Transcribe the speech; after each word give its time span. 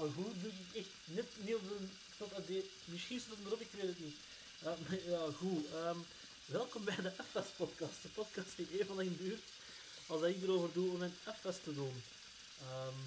al 0.00 0.10
goed, 0.10 0.34
ik 0.44 0.76
echt 0.80 0.94
net 1.04 1.26
niet 1.36 1.54
op. 1.54 1.62
Tot 2.18 2.48
misschien 2.84 3.20
stond 3.20 3.38
het 3.38 3.46
erop, 3.46 3.60
ik 3.60 3.68
weet 3.70 3.86
het 3.86 4.00
niet. 4.00 4.16
Ja, 4.62 4.76
maar, 4.82 4.98
ja 5.04 5.24
goed. 5.36 5.66
ehm, 5.74 5.98
welkom 6.46 6.84
bij 6.84 6.96
de 6.96 7.12
FS 7.30 7.48
podcast. 7.56 8.02
De 8.02 8.08
podcast 8.08 8.56
die 8.56 8.80
even 8.80 8.94
lang 8.94 9.18
duurt 9.18 9.42
als 10.06 10.22
ik 10.22 10.42
erover 10.42 10.72
doe 10.72 10.90
om 10.90 11.02
een 11.02 11.14
FS 11.24 11.56
te 11.64 11.74
doen. 11.74 12.02
Ehm 12.60 12.98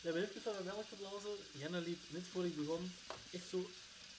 we 0.00 0.08
hebben 0.08 0.28
even 0.28 0.42
van 0.42 0.52
mijn 0.52 0.64
melk 0.64 0.88
geblazen. 0.88 1.84
Liet 1.84 1.98
net 2.08 2.26
voor 2.32 2.44
ik 2.44 2.56
begon, 2.56 2.92
echt 3.30 3.48
zo, 3.50 3.70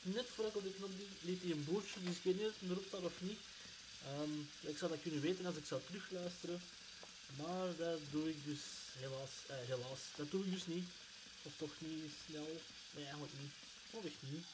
net 0.02 0.26
voor 0.36 0.46
ik 0.46 0.56
op 0.56 0.64
de 0.64 0.74
knop 0.78 0.92
liet 1.22 1.42
hij 1.42 1.52
een 1.52 1.64
boertje, 1.64 2.04
dus 2.04 2.16
ik 2.16 2.24
weet 2.24 2.38
niet 2.38 2.48
of 2.48 2.60
het 2.60 2.70
erop 2.70 2.86
staat 2.88 3.02
of 3.02 3.22
niet. 3.22 3.40
Ehm, 4.06 4.36
ik 4.72 4.78
zou 4.78 4.92
dat 4.92 5.02
kunnen 5.02 5.22
weten 5.22 5.46
als 5.46 5.56
ik 5.56 5.66
zou 5.66 5.82
terugluisteren. 5.86 6.62
Maar 7.36 7.76
dat 7.78 8.00
doe 8.12 8.30
ik 8.30 8.46
dus 8.46 8.64
helaas, 8.98 9.34
eh, 9.48 9.56
helaas, 9.68 10.02
dat 10.16 10.32
doe 10.32 10.46
ik 10.46 10.52
dus 10.52 10.68
niet. 10.68 10.88
Of 11.44 11.52
toch 11.58 11.74
niet 11.78 12.12
snel. 12.28 12.62
Nee, 12.92 13.04
eigenlijk 13.04 13.34
niet. 13.42 13.52
Of 13.92 14.06
echt 14.06 14.22
niet. 14.32 14.46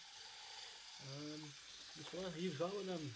Ehm, 1.08 1.42
dus 1.94 2.06
voilà, 2.06 2.36
hier 2.36 2.54
gaan 2.56 2.78
we 2.78 2.86
dan. 2.86 3.14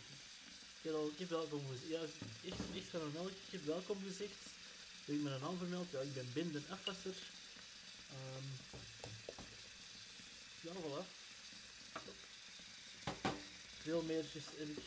Ik 0.81 0.89
heb, 0.89 0.93
al, 0.93 1.11
ik 1.17 1.27
welkom 1.27 1.67
gezegd. 1.67 1.89
Ja, 1.89 2.01
echt, 2.49 2.59
echt 2.75 2.89
van 2.89 3.01
een 3.01 3.11
melk. 3.11 3.31
Ik 3.49 3.63
welkom 3.63 3.97
gezegd. 4.07 4.41
Heb 5.05 5.15
ik 5.15 5.21
mijn 5.21 5.41
naam 5.41 5.57
vermeld? 5.57 5.91
Ja, 5.91 5.99
ik 5.99 6.33
ben 6.33 6.51
de 6.51 6.61
afwasser. 6.69 7.15
Ehm 8.09 8.81
ja, 10.63 10.71
voilà. 10.71 11.05
Veel 13.81 14.01
meer 14.01 14.25
is, 14.33 14.43
heb 14.57 14.67
ik 14.67 14.83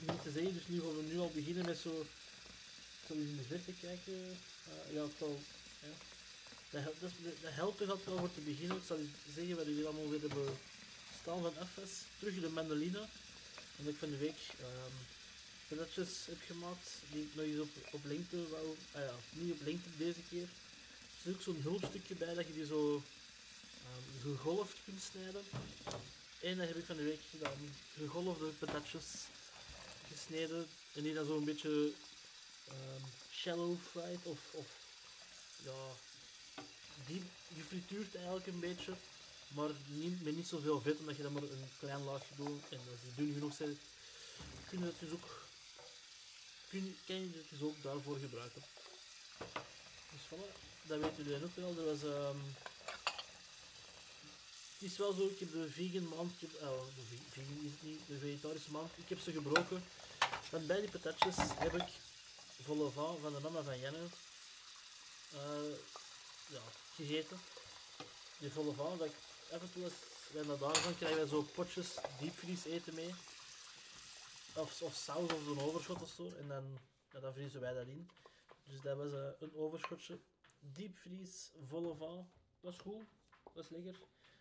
niet 0.00 0.22
te 0.22 0.30
zeggen, 0.30 0.54
dus 0.54 0.66
nu 0.66 0.80
gaan 0.80 0.96
we 0.96 1.02
nu 1.02 1.18
al 1.18 1.30
beginnen 1.34 1.64
met 1.64 1.78
zo... 1.78 2.00
Ik 2.00 3.06
zal 3.06 3.16
eens 3.16 3.28
in 3.28 3.36
de 3.36 3.42
verte 3.42 3.72
kijken. 3.80 4.38
Eh, 4.64 4.94
ja, 4.94 5.02
het 5.02 5.12
zal... 5.18 5.40
Dat, 6.70 6.82
helpt, 7.42 7.78
toch 7.78 7.90
altijd 7.90 8.18
voor 8.18 8.32
te 8.34 8.40
beginnen. 8.40 8.76
Ik 8.76 8.82
zal 8.86 8.98
eens 8.98 9.10
zeggen 9.34 9.56
wat 9.56 9.66
jullie 9.66 9.84
allemaal 9.84 10.10
weer 10.10 10.20
hebben 10.20 10.58
staan 11.20 11.42
van 11.42 11.66
FS. 11.66 11.92
Terug 12.18 12.40
de 12.40 12.48
mandoline. 12.48 13.04
Omdat 13.78 13.92
ik 13.92 13.98
van 13.98 14.10
de 14.10 14.16
week 14.16 14.38
patatjes 15.68 16.26
heb 16.26 16.40
gemaakt 16.46 16.88
die 17.12 17.22
ik 17.22 17.34
nog 17.34 17.44
eens 17.44 17.60
op, 17.60 17.70
op 17.90 18.04
lengte 18.04 18.48
wou... 18.48 18.76
Ah 18.92 19.02
ja, 19.02 19.14
niet 19.30 19.52
op 19.52 19.60
lengte 19.64 19.88
deze 19.96 20.20
keer. 20.30 20.42
Er 20.42 21.22
zit 21.22 21.34
ook 21.34 21.42
zo'n 21.42 21.60
hulpstukje 21.62 22.14
bij 22.14 22.34
dat 22.34 22.46
je 22.46 22.52
die 22.52 22.66
zo 22.66 23.02
ehm, 23.82 24.22
gegolfd 24.22 24.76
kunt 24.84 25.02
snijden. 25.02 25.44
En 26.40 26.56
dat 26.56 26.68
heb 26.68 26.76
ik 26.76 26.84
van 26.84 26.96
de 26.96 27.02
week 27.02 27.20
gedaan. 27.30 27.74
Gegolfde 27.96 28.46
patatjes 28.46 29.04
gesneden. 30.12 30.68
En 30.92 31.02
die 31.02 31.14
dan 31.14 31.26
zo 31.26 31.36
een 31.36 31.44
beetje 31.44 31.92
ehm, 32.68 33.04
shallow 33.32 33.76
fried 33.90 34.20
of, 34.22 34.38
of 34.50 34.66
ja, 35.64 35.94
diep 37.06 37.22
gefrituurd 37.56 38.14
eigenlijk 38.14 38.46
een 38.46 38.60
beetje. 38.60 38.92
Maar 39.48 39.68
niet, 39.86 40.22
met 40.24 40.36
niet 40.36 40.46
zoveel 40.48 40.80
vet, 40.80 40.98
omdat 40.98 41.16
je 41.16 41.22
dan 41.22 41.32
maar 41.32 41.42
een 41.42 41.70
klein 41.78 42.04
laagje 42.04 42.34
doet. 42.36 42.62
En 42.70 42.78
als 42.90 43.00
die 43.02 43.14
dun 43.24 43.32
genoeg 43.34 43.54
zijn, 43.54 43.78
kun 44.68 44.78
je 44.78 44.84
het 44.84 44.98
dus 44.98 45.10
ook, 45.10 45.46
kun, 46.68 46.84
je- 46.84 46.94
kan 47.06 47.16
je 47.16 47.30
het 47.36 47.48
dus 47.50 47.60
ook 47.62 47.82
daarvoor 47.82 48.18
gebruiken. 48.18 48.62
Dus 50.12 50.20
voilà, 50.28 50.52
dat 50.82 50.98
weten 51.00 51.24
jullie 51.24 51.44
ook 51.44 51.56
wel. 51.56 51.76
Er 51.78 51.84
was, 51.84 52.02
ehm, 52.02 52.38
het 54.78 54.90
is 54.90 54.96
wel 54.96 55.12
zo, 55.12 55.26
ik 55.28 55.38
heb 55.38 55.52
de 55.52 55.70
vegan 55.70 56.08
maand, 56.08 56.32
oh, 56.60 56.86
de 56.96 57.02
ve- 57.08 57.30
vegan 57.30 57.60
is 57.64 57.72
niet, 57.88 58.00
de 58.06 58.18
vegetarische 58.18 58.70
maand, 58.70 58.90
ik 58.96 59.08
heb 59.08 59.20
ze 59.20 59.32
gebroken. 59.32 59.84
Want 60.50 60.66
bij 60.66 60.80
die 60.80 60.90
patatjes 60.90 61.34
heb 61.38 61.74
ik 61.74 61.88
volle 62.64 62.90
van 62.90 63.18
van 63.20 63.32
de 63.34 63.40
mama 63.40 63.62
van 63.62 63.78
Janne 63.80 64.06
eh, 65.32 65.72
ja, 66.46 66.62
gegeten. 66.96 67.38
Die 68.38 68.50
volle 68.50 68.72
van, 68.72 68.98
dat 68.98 69.06
ik 69.06 69.14
af 69.52 69.60
en 69.60 69.72
toe 69.72 69.82
dat 70.32 70.58
daarvan 70.58 70.96
krijgen 70.96 71.18
wij 71.18 71.26
zo 71.26 71.42
potjes 71.42 71.96
diepvries 72.18 72.64
eten 72.64 72.94
mee. 72.94 73.14
Of, 74.54 74.82
of 74.82 74.94
saus 74.94 75.32
of 75.32 75.42
zo'n 75.44 75.60
overschot 75.60 76.02
of 76.02 76.08
zo. 76.08 76.32
En 76.38 76.48
dan, 76.48 76.78
dan 77.20 77.32
vriezen 77.32 77.60
wij 77.60 77.74
dat 77.74 77.86
in. 77.86 78.08
Dus 78.64 78.80
dat 78.80 78.96
was 78.96 79.12
eh, 79.12 79.28
een 79.40 79.54
overschotje. 79.54 80.18
Diepvries, 80.58 81.50
volle 81.66 81.94
van. 81.94 82.30
Was 82.60 82.76
goed, 82.76 83.04
was 83.52 83.68
lekker. 83.68 83.96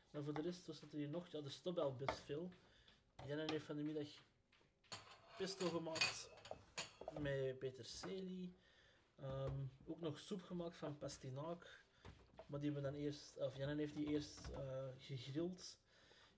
Maar 0.09 0.24
voor 0.24 0.34
de 0.34 0.41
rest 0.41 0.66
was 0.66 0.81
het 0.81 0.91
hier 0.91 1.09
nog, 1.09 1.28
ja, 1.28 1.40
er 1.44 1.52
stond 1.52 1.97
best 1.97 2.22
veel. 2.25 2.52
Janne 3.25 3.46
heeft 3.52 3.66
van 3.66 3.75
de 3.75 3.81
middag 3.81 4.08
pesto 5.38 5.69
gemaakt 5.69 6.29
met 7.19 7.59
peterselie. 7.59 8.56
Ehm, 9.16 9.66
ook 9.85 10.00
nog 10.00 10.19
soep 10.19 10.44
gemaakt 10.44 10.75
van 10.75 10.97
pastinaak. 10.97 11.84
Maar 12.45 12.59
die 12.59 12.72
hebben 12.72 12.91
dan 12.91 13.01
eerst, 13.01 13.38
of 13.38 13.57
heeft 13.57 13.95
die 13.95 14.07
eerst 14.07 14.47
eh, 14.47 14.88
gegrild 14.97 15.78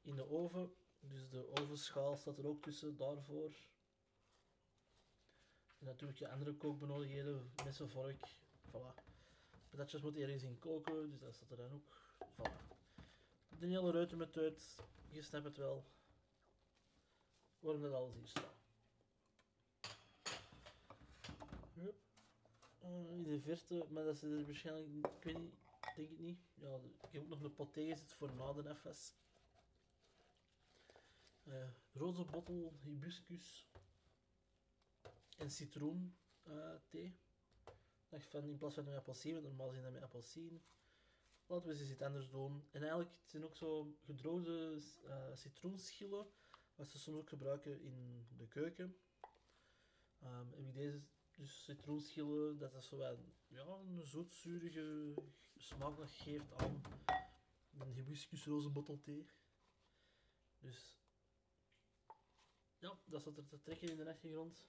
in 0.02 0.16
de 0.16 0.30
oven. 0.30 0.74
Dus 1.00 1.30
de 1.30 1.62
ovenschaal 1.62 2.16
staat 2.18 2.38
er 2.38 2.48
ook 2.48 2.62
tussen 2.62 2.98
daarvoor. 2.98 3.52
En 5.80 5.86
natuurlijk 5.86 6.20
je 6.20 6.30
andere 6.30 6.54
kookbenodigdheden, 6.54 7.52
messen, 7.64 7.90
vork, 7.90 8.40
voilà. 8.68 9.06
Patatjes 9.70 10.02
moeten 10.02 10.22
ergens 10.22 10.44
in 10.44 10.60
koken, 10.60 11.10
dus 11.10 11.20
dat 11.20 11.34
staat 11.36 11.52
er 11.52 11.58
dan 11.58 11.72
ook. 11.72 12.02
Voilà. 12.20 12.68
De 13.60 13.66
hele 13.66 13.92
ruiten 13.92 14.18
met 14.18 14.38
uit, 14.38 14.76
je 15.10 15.22
snapt 15.22 15.46
het 15.46 15.58
wel. 15.58 15.86
Waarom 17.60 17.82
dat 17.82 17.94
alles 17.94 18.16
hier 18.16 18.28
staat. 18.28 18.56
Eh, 22.88 23.12
in 23.12 23.24
de 23.24 23.40
verte, 23.40 23.86
maar 23.90 24.04
dat 24.04 24.16
is 24.16 24.22
er 24.22 24.46
waarschijnlijk, 24.46 24.88
ik 25.16 25.24
weet 25.24 25.38
niet, 25.38 25.54
denk 25.98 26.10
ik 26.10 26.20
niet. 26.20 26.40
Ja, 26.54 26.80
ik 27.02 27.12
heb 27.12 27.22
ook 27.22 27.30
nog 27.30 27.42
een 27.42 27.54
poté 27.54 27.82
gezet 27.82 28.12
voor 28.12 28.34
na 28.34 28.54
de 28.54 28.76
FS. 28.76 29.14
Eh 31.44 31.70
roze 31.94 32.26
bottel 32.26 32.74
hibiscus 32.82 33.68
en 35.38 35.52
citroen 35.52 36.16
eh, 36.44 36.76
thee. 36.88 37.20
Dacht 38.10 38.30
van 38.30 38.44
in 38.44 38.58
plaats 38.58 38.76
van 38.76 38.88
een 38.88 38.96
appelsien, 38.96 39.42
normaal 39.42 39.70
zijn 39.70 39.84
dat 39.84 39.92
met 39.92 40.04
appelsien. 40.04 40.64
Laten 41.46 41.68
we 41.68 41.74
eens 41.74 41.92
iets 41.92 42.02
anders 42.02 42.30
doen. 42.30 42.68
En 42.72 42.80
eigenlijk 42.82 43.12
het 43.12 43.30
zijn 43.30 43.44
ook 43.44 43.56
zo 43.56 43.98
gedroogde 44.04 44.82
eh, 45.06 45.36
citroenschillen, 45.36 46.28
wat 46.76 46.88
ze 46.88 47.00
soms 47.00 47.18
ook 47.18 47.30
gebruiken 47.30 47.82
in 47.82 48.28
de 48.38 48.48
keuken. 48.48 48.98
Ehm, 50.20 50.50
heb 50.50 50.68
ik 50.68 50.74
deze 50.74 51.02
dus 51.38 51.64
citroenschillen, 51.64 52.58
dat 52.58 52.74
is 52.74 52.88
zo 52.88 52.98
wat, 52.98 53.18
ja, 53.48 53.66
een 53.66 54.06
zoetzurige 54.06 55.14
smaak 55.58 55.98
dat 55.98 56.12
geeft 56.12 56.54
aan 56.54 56.82
een 57.80 57.94
hibiscus 57.94 58.46
roze 58.46 59.00
thee. 59.04 59.28
Dus 60.60 60.98
ja, 62.78 63.00
dat 63.06 63.22
zat 63.22 63.38
er 63.38 63.48
te 63.48 63.62
trekken 63.62 63.90
in 63.90 63.98
de 63.98 64.10
achtergrond. 64.10 64.68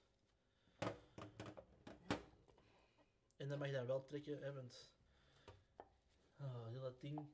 En 3.35 3.49
dat 3.49 3.57
mag 3.57 3.67
je 3.67 3.73
dan 3.73 3.87
wel 3.87 4.03
trekken, 4.03 4.41
hè, 4.41 4.53
want 4.53 4.91
ah, 6.35 6.67
heel 6.67 6.81
dat 6.81 7.01
ding 7.01 7.29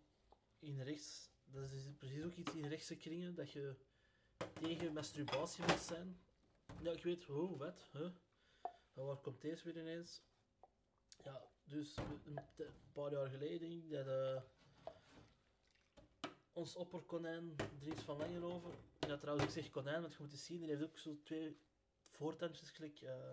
in 0.59 0.81
rechts, 0.81 1.29
dat 1.45 1.63
is 1.63 1.72
dus 1.72 1.94
precies 1.97 2.24
ook 2.24 2.35
iets 2.35 2.53
in 2.53 2.68
rechtse 2.68 2.97
kringen, 2.97 3.35
dat 3.35 3.51
je 3.51 3.75
tegen 4.53 4.94
masturbatie 4.94 5.66
moet 5.68 5.79
zijn. 5.79 6.19
Ja, 6.81 6.91
ik 6.91 7.03
weet, 7.03 7.29
oh, 7.29 7.59
wat, 7.59 7.90
huh? 7.91 8.09
Van 8.95 9.06
waar 9.06 9.17
komt 9.17 9.41
deze 9.41 9.63
weer 9.63 9.78
ineens? 9.78 10.22
Ja, 11.23 11.41
dus 11.63 11.97
een, 12.25 12.39
paar 12.94 13.11
jaar 13.11 13.29
geleden, 13.29 13.59
denk 13.59 13.83
ik, 13.83 13.89
dat 13.91 14.07
eh, 14.07 14.41
ons 16.53 16.75
opperkonijn 16.75 17.56
Dries 17.79 18.00
van 18.00 18.17
Langenhoven, 18.17 18.72
ja 19.00 19.17
trouwens 19.17 19.45
ik 19.45 19.63
zeg 19.63 19.72
konijn, 19.72 20.01
want 20.01 20.13
je 20.13 20.22
moet 20.22 20.31
eens 20.31 20.45
zien, 20.45 20.59
die 20.59 20.69
heeft 20.69 20.83
ook 20.83 20.97
zo 20.97 21.22
twee 21.23 21.59
voortandjes 22.09 22.69
gelijk, 22.69 23.01
eh, 23.01 23.31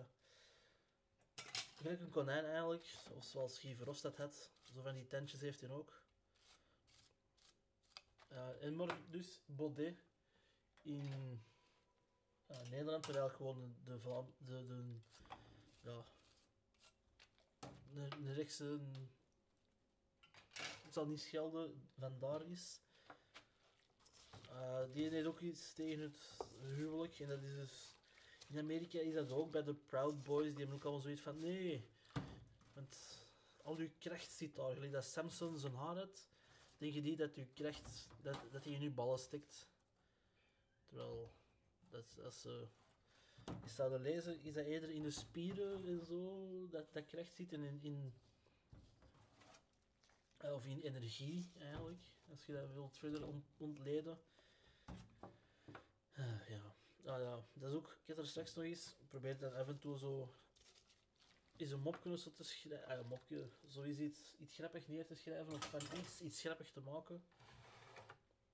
gelijk 1.75 1.99
een 1.99 2.09
konijn 2.09 2.45
eigenlijk, 2.45 2.87
of 3.15 3.23
zoals 3.23 3.59
Guy 3.59 3.75
Verhofstadt 3.75 4.17
had, 4.17 4.51
zo 4.63 4.81
van 4.81 4.93
die 4.93 5.07
tandjes 5.07 5.41
heeft 5.41 5.61
hij 5.61 5.69
ook. 5.69 6.03
Eh, 8.27 8.63
en 8.63 8.75
maar 8.75 8.97
dus 9.09 9.41
Baudet 9.45 10.03
in 10.81 11.43
Nederland, 12.69 13.05
eigenlijk 13.05 13.35
gewoon 13.35 13.75
de, 13.83 13.99
Vlaam, 13.99 14.33
de, 14.37 14.65
de 14.65 14.99
ja, 15.83 16.03
een, 17.93 18.11
een 18.11 18.33
rechtse, 18.33 18.79
zal 20.91 21.05
niet 21.07 21.21
schelden, 21.21 21.89
vandaar 21.97 22.45
is. 22.45 22.81
Eh, 24.49 24.83
die 24.91 25.09
heeft 25.09 25.27
ook 25.27 25.39
iets 25.39 25.73
tegen 25.73 26.03
het 26.03 26.37
huwelijk. 26.61 27.19
En 27.19 27.27
dat 27.27 27.41
is 27.41 27.55
dus... 27.55 27.95
In 28.49 28.59
Amerika 28.59 28.99
is 28.99 29.13
dat 29.13 29.31
ook 29.31 29.51
bij 29.51 29.63
de 29.63 29.73
Proud 29.75 30.23
Boys. 30.23 30.47
Die 30.47 30.57
hebben 30.57 30.75
ook 30.75 30.83
allemaal 30.83 31.01
zoiets 31.01 31.21
van... 31.21 31.39
Nee, 31.39 31.89
want 32.73 32.97
al 33.61 33.77
uw 33.77 33.89
kracht 33.99 34.31
zit 34.31 34.55
daar. 34.55 34.73
Gelijk 34.73 34.91
dat 34.91 35.05
Samson 35.05 35.57
zijn 35.57 35.73
haar 35.75 35.97
had. 35.97 36.29
Denk 36.77 36.93
je 36.93 37.01
niet 37.01 37.17
dat 37.17 37.35
uw 37.35 37.47
kracht... 37.53 38.07
Dat, 38.21 38.37
dat 38.51 38.63
hij 38.63 38.73
in 38.73 38.81
uw 38.81 38.93
ballen 38.93 39.19
stikt. 39.19 39.67
Terwijl... 40.85 41.33
Dat, 41.89 42.05
is- 42.05 42.19
als 42.19 42.47
Je 43.45 43.69
zouden 43.69 44.01
lezen, 44.01 44.41
is 44.43 44.53
dat 44.53 44.65
eerder 44.65 44.89
in 44.89 45.01
de 45.03 45.11
spieren 45.11 45.85
en 45.85 46.05
zo, 46.05 46.47
dat, 46.69 46.93
dat 46.93 47.05
kracht 47.05 47.33
zit 47.33 47.53
en 47.53 47.63
in, 47.63 47.79
in 47.81 48.13
Eh, 50.37 50.53
Of 50.53 50.65
in 50.65 50.81
energie, 50.81 51.51
eigenlijk. 51.59 52.01
Als 52.29 52.45
je 52.45 52.53
dat 52.53 52.71
wilt 52.73 52.97
verder 52.97 53.27
ont- 53.27 53.53
ontleden. 53.57 54.19
Eh, 56.11 56.47
ja. 56.49 56.75
Ah, 57.05 57.19
ja, 57.21 57.43
dat 57.53 57.69
is 57.69 57.75
ook... 57.75 57.97
Ik 58.01 58.07
heb 58.07 58.17
er 58.17 58.27
straks 58.27 58.53
nog 58.55 58.65
eens... 58.65 58.95
Probeer 59.07 59.37
dan 59.37 59.53
af 59.55 59.67
en 59.67 59.79
toe 59.79 59.97
zo... 59.97 60.33
Is 61.55 61.71
een 61.71 61.79
mopje 61.79 62.11
of 62.11 62.19
zo 62.19 62.31
te 62.31 62.43
schrijven. 62.43 62.87
Ah, 62.87 62.97
een 62.99 63.07
mopje. 63.07 63.49
Zoiets 63.67 63.99
iets, 63.99 64.35
iets 64.37 64.55
grappig 64.55 64.87
neer 64.87 65.05
te 65.05 65.15
schrijven. 65.15 65.53
Of 65.53 65.69
van 65.69 65.97
iets, 65.99 66.21
iets 66.21 66.39
grappig 66.41 66.71
te 66.71 66.81
maken. 66.81 67.23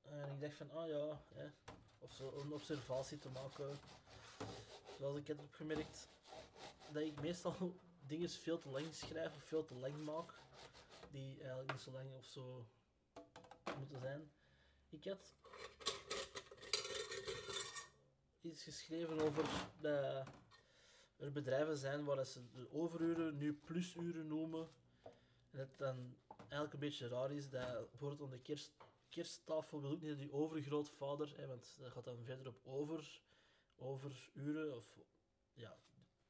En 0.02 0.34
ik 0.34 0.42
dacht 0.42 0.56
van, 0.58 0.72
ah 0.72 0.88
ja... 0.88 1.22
Hè, 1.34 1.48
of 1.98 2.12
zo 2.14 2.32
een 2.40 2.54
observatie 2.54 3.18
te 3.18 3.30
maken. 3.30 3.80
Zoals 5.00 5.18
ik 5.18 5.28
heb 5.28 5.40
opgemerkt... 5.40 6.08
Dat 6.92 7.04
ik 7.04 7.22
meestal 7.22 7.56
dingen 8.08 8.30
veel 8.30 8.58
te 8.58 8.70
lang 8.70 8.94
schrijf 8.94 9.36
of 9.36 9.44
veel 9.44 9.66
te 9.66 9.76
lang 9.76 10.06
maak. 10.06 10.34
Die 11.12 11.40
eigenlijk 11.40 11.72
niet 11.72 11.82
zo 11.82 11.92
lang 11.92 12.14
of 12.18 12.26
zo 12.26 12.68
moeten 13.78 14.00
zijn. 14.00 14.32
Ik 14.90 15.04
had 15.04 15.34
iets 18.42 18.64
geschreven 18.64 19.20
over 19.20 19.44
dat 19.82 20.28
er 21.18 21.32
bedrijven 21.32 21.78
zijn 21.78 22.06
waar 22.06 22.26
ze 22.26 22.50
de 22.50 22.68
overuren 22.72 23.38
nu 23.38 23.54
plusuren 23.54 24.28
noemen. 24.28 24.70
En 25.52 25.60
het 25.60 25.78
dan 25.78 26.18
eigenlijk 26.38 26.74
een 26.74 26.80
beetje 26.80 27.08
raar 27.08 27.32
is 27.32 27.50
dat 27.50 27.90
bijvoorbeeld 27.90 28.22
aan 28.22 28.30
de 28.30 28.40
kerst, 28.40 28.72
kersttafel 29.10 29.82
wil 29.82 29.92
ook 29.92 30.02
niet 30.02 30.10
dat 30.10 30.20
die 30.20 30.34
overgrootvader, 30.34 31.38
hè, 31.38 31.48
want 31.48 31.76
dat 31.80 31.92
gaat 31.92 32.04
dan 32.04 32.24
verder 32.24 32.48
op 32.48 32.60
over, 32.64 33.22
overuren 33.80 34.76
of 34.76 35.00
ja, 35.54 35.78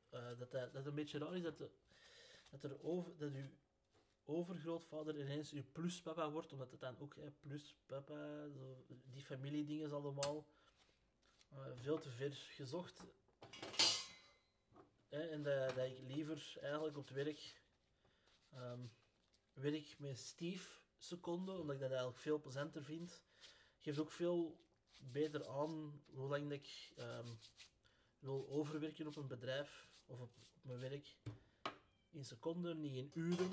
eh, 0.10 0.38
dat, 0.38 0.52
dat, 0.52 0.74
het 0.74 0.86
een 0.86 0.96
beetje 0.96 1.18
raar 1.18 1.36
is 1.36 1.44
dat, 1.44 1.58
de, 1.58 1.70
dat 2.50 2.64
er 2.64 2.84
over, 2.84 3.18
dat 3.18 3.32
uw 3.32 3.50
overgrootvader 4.26 5.20
ineens 5.20 5.52
uw 5.52 5.64
pluspapa 5.72 6.32
wordt, 6.32 6.52
omdat 6.52 6.72
het 6.72 6.80
dan 6.80 7.00
ook 7.00 7.16
hè, 7.16 7.32
pluspapa, 7.32 8.48
zo, 8.50 8.86
die 8.88 9.24
familiedingen 9.24 9.92
allemaal 9.92 10.48
eh, 11.50 11.72
veel 11.74 12.00
te 12.00 12.10
ver 12.10 12.32
gezocht. 12.32 13.04
En 15.10 15.44
dat, 15.44 15.76
dat 15.76 15.86
ik 15.86 16.00
liever 16.08 16.58
eigenlijk 16.62 16.98
op 16.98 17.08
het 17.08 17.16
werk 17.16 17.62
ehm, 18.50 18.86
werk 19.54 19.96
met 20.00 20.18
Steve 20.18 20.80
seconden, 20.98 21.60
omdat 21.60 21.76
ik 21.76 21.82
dat 21.82 21.90
eigenlijk 21.90 22.20
veel 22.20 22.40
plezanter 22.40 22.84
vind. 22.84 23.24
Geeft 23.78 24.00
ook 24.00 24.12
veel 24.12 24.60
beter 25.00 25.48
aan 25.48 26.02
hoe 26.14 26.28
lang 26.28 26.52
ik 26.52 26.94
ehm, 26.98 27.28
wil 28.20 28.50
overwerken 28.50 29.08
op 29.08 29.16
een 29.16 29.28
bedrijf 29.28 29.88
of 30.06 30.20
op, 30.20 30.32
mijn 30.62 30.80
werk. 30.80 31.16
In 32.10 32.26
seconden, 32.26 32.82
niet 32.82 32.96
in 32.96 33.12
uren. 33.14 33.52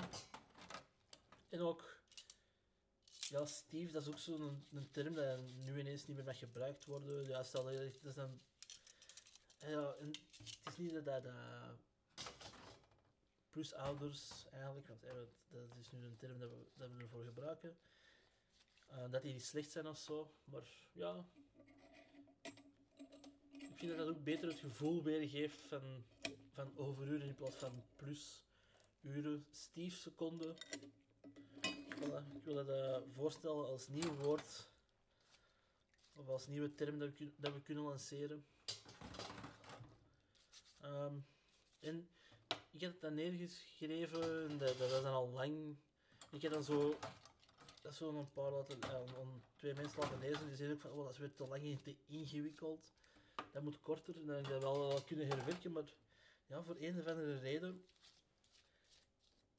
En 1.49 1.59
ook, 1.59 1.99
ja, 3.29 3.45
Steve, 3.45 3.91
dat 3.91 4.01
is 4.01 4.07
ook 4.07 4.17
zo'n 4.17 4.65
een, 4.71 4.91
term 4.91 5.13
dat 5.13 5.39
nu 5.39 5.79
ineens 5.79 6.07
niet 6.07 6.15
meer 6.15 6.25
mag 6.25 6.39
gebruikt 6.39 6.85
worden. 6.85 7.27
Ja, 7.27 7.43
stel 7.43 7.63
dat 7.63 7.73
is 8.03 8.13
dan. 8.13 8.41
Ja, 9.59 9.95
het 9.99 10.19
is 10.65 10.77
niet 10.77 10.93
dat 10.93 11.05
dat. 11.05 11.33
plus 13.49 13.73
ouders 13.73 14.45
eigenlijk, 14.51 14.87
want 14.87 15.01
dat- 15.01 15.77
is 15.79 15.91
nu 15.91 16.05
een 16.05 16.17
term 16.17 16.39
we, 16.39 16.67
dat 16.75 16.89
we 16.91 17.01
ervoor 17.01 17.23
gebruiken. 17.23 17.77
Eh, 18.87 19.11
dat 19.11 19.21
die 19.21 19.39
slecht 19.39 19.71
zijn 19.71 19.87
of 19.87 19.97
zo, 19.97 20.33
maar 20.43 20.67
ja. 20.93 21.25
Ik 23.51 23.83
vind 23.83 23.97
dat 23.97 23.97
dat 23.97 24.15
ook 24.15 24.23
beter 24.23 24.49
het 24.49 24.59
gevoel 24.59 25.03
weergeeft 25.03 25.61
van, 25.61 26.03
van 26.51 26.77
overuren 26.77 27.27
in 27.27 27.35
plaats 27.35 27.55
van 27.55 27.83
plus 27.95 28.43
uren. 29.01 29.45
Steve 29.51 29.97
seconden. 29.97 30.55
Voilà, 31.95 32.35
ik 32.35 32.43
wil 32.43 32.65
dat 32.65 33.03
voorstellen 33.15 33.65
als 33.65 33.87
nieuw 33.87 34.13
woord. 34.13 34.69
Of 36.13 36.27
als 36.27 36.47
nieuwe 36.47 36.75
term 36.75 36.99
dat 36.99 37.17
we, 37.17 37.31
dat 37.37 37.53
we 37.53 37.61
kunnen 37.61 37.83
lanceren. 37.83 38.45
Ehm, 40.81 41.15
en 41.79 42.09
ik 42.71 42.81
heb 42.81 42.91
het 42.91 43.01
dan 43.01 43.13
neergeschreven, 43.13 44.49
en 44.49 44.57
dat, 44.57 44.77
dat 44.77 44.91
is 44.91 45.01
dan 45.01 45.13
al 45.13 45.29
lang. 45.29 45.77
Ik 46.31 46.41
heb 46.41 46.51
dan 46.51 46.63
zo, 46.63 46.97
dat 47.87 47.95
is 47.95 48.01
zo 48.01 48.17
een 48.17 48.31
paar 48.31 48.51
laten, 48.51 48.81
eh, 48.81 49.19
een- 49.19 49.43
twee 49.55 49.73
mensen 49.73 49.99
laten 49.99 50.19
lezen, 50.19 50.47
die 50.47 50.55
zeiden 50.55 50.75
ook 50.77 50.81
van, 50.81 50.91
oh 50.91 51.03
dat 51.03 51.13
is 51.13 51.17
weer 51.17 51.33
te 51.33 51.47
lang 51.47 51.63
en 51.63 51.81
te 51.81 51.95
ingewikkeld. 52.05 52.93
Dat 53.51 53.63
moet 53.63 53.81
korter, 53.81 54.15
en 54.15 54.25
dan 54.25 54.35
heb 54.35 54.45
ik 54.45 54.51
dat 54.51 54.61
wel, 54.61 55.01
kunnen 55.01 55.27
herwerken, 55.27 55.71
maar 55.71 55.93
ja, 56.45 56.63
voor 56.63 56.75
een 56.79 56.99
of 56.99 57.07
andere 57.07 57.39
reden 57.39 57.85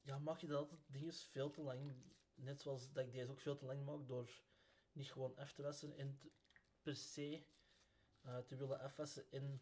ja, 0.01 0.19
maak 0.19 0.39
je 0.39 0.47
dat 0.47 0.57
altijd 0.57 0.79
dingen 0.87 1.13
veel 1.13 1.49
te 1.51 1.61
lang. 1.61 1.93
Net 2.35 2.61
zoals 2.61 2.91
dat 2.91 3.05
ik 3.05 3.11
deze 3.11 3.31
ook 3.31 3.39
veel 3.39 3.55
te 3.55 3.65
lang 3.65 3.85
maak 3.85 4.07
door 4.07 4.29
niet 4.91 5.11
gewoon 5.11 5.37
af 5.37 5.53
te 5.53 5.61
wassen 5.61 5.97
en 5.97 6.19
per 6.81 6.95
se 6.95 7.43
eh, 8.21 8.37
te 8.37 8.55
willen 8.55 8.79
afwassen 8.79 9.25
in 9.29 9.61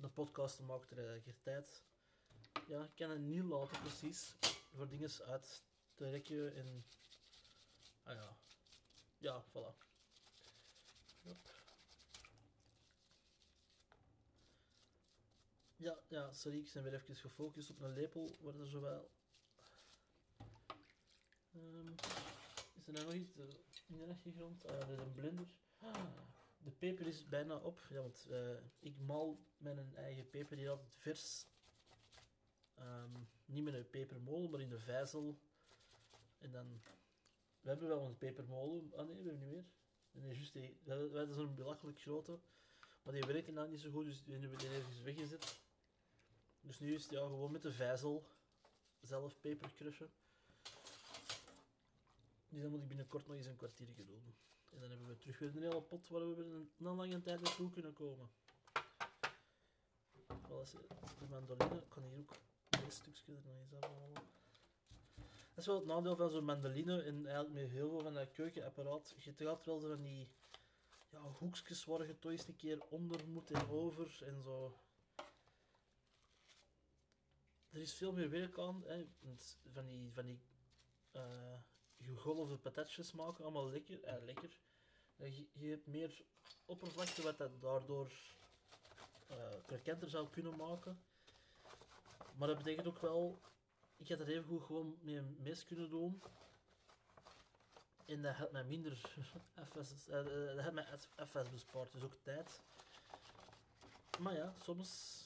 een 0.00 0.12
podcast 0.12 0.56
te 0.56 0.62
maken 0.62 0.88
tegelijkertijd. 0.88 1.84
Ja, 2.68 2.82
ik 2.82 2.94
kan 2.94 3.10
het 3.10 3.20
niet 3.20 3.44
laten 3.44 3.80
precies 3.80 4.34
voor 4.74 4.88
dingen 4.88 5.10
uit 5.26 5.62
te 5.94 6.10
rekken 6.10 6.54
en... 6.54 6.84
Ah 8.02 8.14
ja. 8.14 8.36
Ja, 9.18 9.44
voilà. 9.44 9.74
Ja, 15.82 16.02
ja, 16.08 16.32
sorry, 16.32 16.58
ik 16.58 16.70
ben 16.72 16.82
weer 16.82 16.94
even 16.94 17.16
gefocust 17.16 17.70
op 17.70 17.80
een 17.80 17.92
lepel, 17.92 18.36
waar 18.40 18.54
er 18.54 18.66
zowel... 18.66 19.10
Ehm, 21.52 21.88
is 22.74 22.86
er 22.86 22.92
nou 22.92 23.04
nog 23.04 23.14
iets 23.14 23.36
eh, 23.36 23.44
in 23.86 23.98
de 23.98 24.06
achtergrond? 24.06 24.66
Ah 24.66 24.80
er 24.80 24.92
is 24.92 24.98
een 24.98 25.12
blender. 25.12 25.46
Ah, 25.78 26.04
de 26.58 26.70
peper 26.70 27.06
is 27.06 27.28
bijna 27.28 27.56
op. 27.56 27.86
Ja, 27.90 28.00
want 28.00 28.26
eh, 28.30 28.56
ik 28.78 28.98
mal 28.98 29.46
mijn 29.56 29.94
eigen 29.94 30.30
peper 30.30 30.56
hier 30.56 30.70
altijd 30.70 30.94
vers. 30.94 31.46
Ehm, 32.74 33.10
niet 33.44 33.64
met 33.64 33.74
een 33.74 33.90
pepermolen, 33.90 34.50
maar 34.50 34.60
in 34.60 34.68
de 34.68 34.78
vijzel. 34.78 35.38
En 36.38 36.50
dan... 36.50 36.80
We 37.62 37.68
hebben 37.68 37.88
wel 37.88 38.04
een 38.06 38.18
pepermolen. 38.18 38.92
Ah 38.96 39.06
nee, 39.06 39.22
we 39.22 39.28
hebben 39.30 39.38
niet 39.48 39.50
meer. 39.52 39.64
Nee, 40.10 40.34
juist 40.34 40.52
die. 40.52 40.78
We 40.84 41.28
zo'n 41.32 41.54
belachelijk 41.54 42.00
grote. 42.00 42.38
Maar 43.02 43.12
die 43.14 43.24
werkt 43.24 43.48
inderdaad 43.48 43.70
niet 43.70 43.80
zo 43.80 43.90
goed, 43.90 44.04
dus 44.04 44.22
die 44.24 44.32
hebben 44.32 44.50
we 44.50 44.56
die 44.56 44.68
ergens 44.68 45.00
weggezet. 45.00 45.60
Dus 46.60 46.78
nu 46.80 46.94
is 46.94 47.02
het 47.02 47.12
ja, 47.12 47.18
gewoon 47.20 47.52
met 47.52 47.62
de 47.62 47.72
vijzel 47.72 48.26
zelf 49.00 49.40
peper 49.40 49.72
crushen. 49.72 50.10
Dus 52.48 52.62
moet 52.68 52.80
ik 52.82 52.88
binnenkort 52.88 53.26
nog 53.26 53.36
eens 53.36 53.46
een 53.46 53.56
kwartiertje 53.56 54.04
doen. 54.04 54.34
En 54.70 54.80
dan 54.80 54.88
hebben 54.90 55.08
we 55.08 55.18
terug 55.18 55.38
weer 55.38 55.56
een 55.56 55.62
hele 55.62 55.82
pot 55.82 56.08
waar 56.08 56.28
we 56.28 56.34
weer 56.34 56.44
een, 56.46 56.70
een 56.78 56.94
lange 56.94 57.22
tijd 57.22 57.40
naartoe 57.40 57.70
kunnen 57.70 57.92
komen. 57.92 58.30
Je- 60.72 60.86
de 61.18 61.26
mandoline, 61.30 61.74
ik 61.80 61.88
kan 61.88 62.02
hier 62.02 62.18
ook 62.18 62.30
dit 62.70 62.92
stukje 62.92 63.32
er 63.34 63.42
nog 63.44 63.60
eens 63.60 63.72
afhalen. 63.72 64.22
Dat 65.54 65.64
is 65.64 65.66
wel 65.66 65.76
het 65.76 65.86
nadeel 65.86 66.16
van 66.16 66.30
zo'n 66.30 66.44
mandoline 66.44 67.02
en 67.02 67.26
eigenlijk 67.26 67.54
met 67.54 67.70
heel 67.70 67.88
veel 67.88 68.00
van 68.00 68.14
dat 68.14 68.32
keukenapparaat. 68.32 69.14
Je 69.16 69.32
gaat 69.32 69.64
wel 69.64 69.80
zo 69.80 69.88
van 69.88 70.02
die 70.02 70.28
ja, 71.10 71.20
hoekjes 71.20 71.84
waar 71.84 72.06
je 72.06 72.18
toch 72.18 72.30
eens 72.30 72.48
een 72.48 72.56
keer 72.56 72.80
onder 72.88 73.28
moet 73.28 73.50
en 73.50 73.68
over 73.68 74.22
en 74.24 74.42
zo. 74.42 74.78
Er 77.70 77.80
is 77.80 77.94
veel 77.94 78.12
meer 78.12 78.30
werk 78.30 78.58
aan. 78.58 78.82
Hè. 78.86 79.08
Van 79.72 79.86
die, 79.86 80.12
van 80.12 80.24
die 80.24 80.40
eh, 81.10 81.54
gegolfde 82.00 82.58
patatjes 82.58 83.12
maken, 83.12 83.44
allemaal 83.44 83.70
lekker. 83.70 84.02
Eh, 84.02 84.22
lekker. 84.24 84.60
Eh, 85.16 85.36
je, 85.36 85.68
hebt 85.68 85.86
meer 85.86 86.24
oppervlakte 86.64 87.22
wat 87.22 87.38
dat 87.38 87.60
daardoor 87.60 88.12
krokenter 89.66 90.08
zou 90.08 90.28
kunnen 90.28 90.56
maken. 90.56 91.02
Maar 92.36 92.48
dat 92.48 92.56
betekent 92.56 92.86
ook 92.86 93.00
wel, 93.00 93.40
ik 94.02 94.08
had 94.08 94.20
er 94.20 94.28
even 94.28 94.44
goed 94.44 94.62
gewoon 94.62 94.96
mee 95.00 95.16
een 95.16 95.36
mes 95.38 95.64
kunnen 95.64 95.90
doen. 95.90 96.22
En 98.04 98.22
dat 98.22 98.34
had 98.34 98.52
mij 98.52 98.64
minder 98.64 98.96
FS, 99.70 100.08
eh, 100.08 100.18
eh, 100.18 100.56
dat 100.56 100.64
had 100.64 100.72
mij 100.72 100.86
FS 101.26 101.50
bespaard, 101.50 101.92
dus 101.92 102.02
ook 102.02 102.16
tijd. 102.22 102.60
Maar 104.18 104.34
ja, 104.34 104.54
soms 104.62 105.20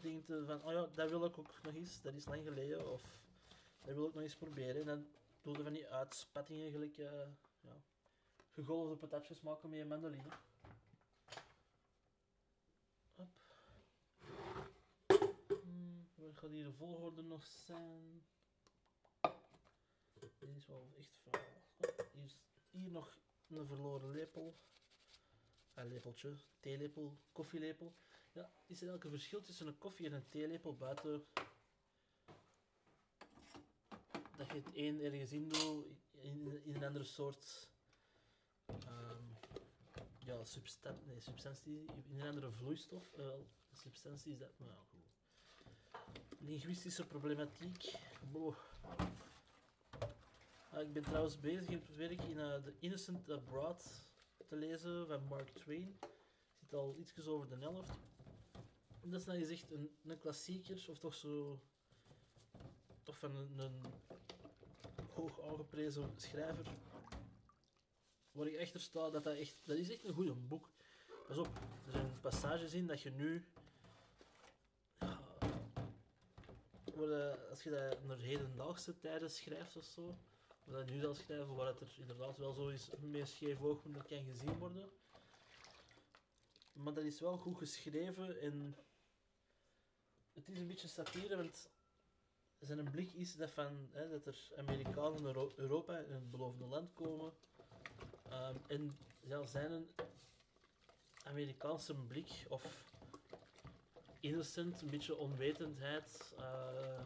denk 0.00 0.26
je 0.26 0.44
van, 0.46 0.64
oh 0.64 0.72
ja, 0.72 0.86
dat 0.94 1.10
wil 1.10 1.24
ik 1.24 1.38
ook 1.38 1.62
nog 1.62 1.74
eens, 1.74 2.02
dat 2.02 2.14
is 2.14 2.24
lang 2.24 2.42
geleden, 2.44 2.92
of 2.92 3.20
dat 3.84 3.94
wil 3.94 4.06
ik 4.06 4.14
nog 4.14 4.22
eens 4.22 4.36
proberen. 4.36 4.80
En 4.80 4.86
dan 4.86 5.06
doe 5.42 5.56
je 5.56 5.62
van 5.62 5.72
die 5.72 5.88
uitspattingen, 5.88 6.70
gelijk 6.70 6.98
eh, 6.98 7.28
ja, 7.60 8.94
patatjes 8.98 9.40
maken 9.40 9.70
met 9.70 9.80
een 9.80 9.88
mandoline. 9.88 10.28
Gaat 16.40 16.50
hier 16.50 16.64
de 16.64 16.72
volgorde 16.72 17.22
nog 17.22 17.44
zijn? 17.46 18.24
Dit 20.38 20.56
is 20.56 20.66
wel 20.66 20.88
echt 20.98 21.10
faal. 21.22 21.40
Oh, 21.80 21.94
hier 22.14 22.30
hier 22.70 22.90
nog 22.90 23.18
een 23.48 23.66
verloren 23.66 24.10
lepel. 24.10 24.58
Een 25.74 25.86
lepeltje, 25.86 26.36
theelepel, 26.60 27.18
koffielepel. 27.32 27.94
Ja, 28.32 28.50
is 28.66 28.82
er 28.82 28.88
elke 28.88 29.08
verschil 29.08 29.40
tussen 29.40 29.66
een 29.66 29.78
koffie 29.78 30.06
en 30.06 30.12
een 30.12 30.28
theelepel 30.28 30.76
buiten 30.76 31.26
dat 34.36 34.46
je 34.46 34.54
het 34.54 34.70
een 34.72 35.00
ergens 35.00 35.32
in 35.32 35.48
doet, 35.48 35.86
in, 36.10 36.64
in 36.64 36.74
een 36.74 36.84
andere 36.84 37.04
soort 37.04 37.68
ehm, 38.66 39.24
ja, 40.18 40.44
substan 40.44 40.98
nee, 41.06 41.20
substantie, 41.20 41.84
in 42.08 42.20
een 42.20 42.26
andere 42.26 42.50
vloeistof. 42.50 43.12
eh, 43.12 43.28
substantie 43.72 44.32
is 44.32 44.38
dat, 44.38 44.58
maar 44.58 44.76
goed. 44.90 44.99
Linguïstische 46.42 47.06
problematiek. 47.06 47.94
Ah, 50.70 50.80
ik 50.80 50.92
ben 50.92 51.02
trouwens 51.02 51.40
bezig 51.40 51.66
in 51.68 51.78
het 51.78 51.96
werk 51.96 52.22
in 52.22 52.38
eh, 52.38 52.54
The 52.62 52.74
Innocent 52.78 53.30
Abroad 53.30 53.84
te 54.46 54.56
lezen 54.56 55.06
van 55.06 55.24
Mark 55.24 55.48
Twain. 55.48 55.98
Zit 56.60 56.74
al 56.74 56.96
iets 56.98 57.28
over 57.28 57.48
de 57.48 57.56
helft. 57.56 57.98
Dat 59.00 59.20
is 59.20 59.26
nou 59.26 59.38
gezegd 59.38 59.70
een, 59.70 59.90
een 60.04 60.18
klassieker, 60.18 60.86
of 60.90 60.98
toch 60.98 61.14
zo. 61.14 61.60
toch 63.02 63.18
van 63.18 63.36
een, 63.36 63.58
een 63.58 63.82
hoog 65.14 65.40
aangeprezen 65.42 66.12
schrijver. 66.16 66.66
Waar 68.32 68.46
ik 68.46 68.54
echter 68.54 68.80
sta 68.80 69.10
dat 69.10 69.24
dat 69.24 69.36
echt. 69.36 69.66
dat 69.66 69.76
is 69.76 69.90
echt 69.90 70.04
een 70.04 70.14
goed 70.14 70.48
boek. 70.48 70.70
Pas 71.26 71.38
op, 71.38 71.46
er 71.86 71.92
zijn 71.92 72.20
passages 72.20 72.74
in 72.74 72.86
dat 72.86 73.02
je 73.02 73.10
nu. 73.10 73.44
ja, 76.84 76.89
als 77.50 77.62
je 77.62 77.70
dat 77.70 78.04
naar 78.04 78.18
hedendaagse 78.18 78.98
tijden 78.98 79.30
schrijft 79.30 79.76
of 79.76 79.84
zo, 79.84 80.18
wat 80.64 80.74
dat 80.74 80.90
nu 80.90 81.00
zal 81.00 81.14
schrijven, 81.14 81.54
waar 81.54 81.66
het 81.66 81.80
er 81.80 81.96
inderdaad 81.98 82.36
wel 82.38 82.52
zo 82.52 82.68
is, 82.68 82.90
meer 83.00 83.26
scheef 83.26 83.60
oogpunt 83.60 84.06
kan 84.06 84.24
gezien 84.24 84.58
worden. 84.58 84.90
Maar 86.72 86.94
dat 86.94 87.04
is 87.04 87.20
wel 87.20 87.36
goed 87.36 87.58
geschreven 87.58 88.40
en 88.40 88.76
het 90.32 90.48
is 90.48 90.58
een 90.58 90.66
beetje 90.66 90.88
satire, 90.88 91.36
want 91.36 91.70
zijn 92.58 92.90
blik 92.90 93.12
is 93.12 93.36
dat, 93.36 93.50
van, 93.50 93.88
hè, 93.92 94.08
dat 94.08 94.26
er 94.26 94.48
Amerikanen 94.56 95.22
naar 95.22 95.34
Euro- 95.34 95.52
Europa 95.56 95.98
in 95.98 96.12
het 96.12 96.30
beloofde 96.30 96.64
land 96.64 96.92
komen. 96.92 97.32
Ehm, 98.28 98.56
en 98.66 98.98
ja, 99.20 99.46
zijn 99.46 99.72
een 99.72 99.88
Amerikaanse 101.24 101.94
blik 101.94 102.46
of 102.48 102.84
innocent, 104.20 104.82
een 104.82 104.90
beetje 104.90 105.16
onwetendheid, 105.16 106.34
eh 106.38 107.02